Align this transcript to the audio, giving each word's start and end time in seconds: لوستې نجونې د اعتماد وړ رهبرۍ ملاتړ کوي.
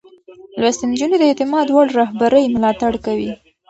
لوستې 0.61 0.85
نجونې 0.91 1.15
د 1.19 1.23
اعتماد 1.29 1.67
وړ 1.71 1.87
رهبرۍ 1.99 2.43
ملاتړ 2.55 2.93
کوي. 3.05 3.31